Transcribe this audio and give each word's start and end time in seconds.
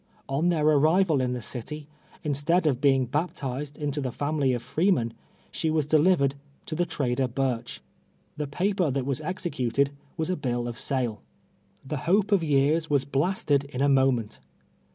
On 0.27 0.49
their 0.49 0.65
arrival 0.65 1.21
in 1.21 1.33
the 1.33 1.43
city, 1.43 1.87
instead 2.23 2.65
of 2.65 2.81
Ijeing 2.81 3.11
baptized 3.11 3.77
into 3.77 4.01
the 4.01 4.11
family 4.11 4.51
of 4.51 4.63
freemen, 4.63 5.13
slie 5.53 5.71
was 5.71 5.85
delivered 5.85 6.33
to 6.65 6.73
the 6.73 6.87
trader 6.87 7.27
Burch. 7.27 7.81
The 8.35 8.47
paper 8.47 8.89
that 8.89 9.05
Avas 9.05 9.21
executed 9.23 9.91
was 10.17 10.31
a 10.31 10.35
bill 10.35 10.67
of 10.67 10.79
sale. 10.79 11.21
The 11.85 11.97
hope 12.09 12.31
of 12.31 12.43
years 12.43 12.87
Vv'as 12.87 13.05
blasted 13.11 13.65
in 13.65 13.79
a 13.81 13.89
mo 13.89 14.11
ment. 14.11 14.39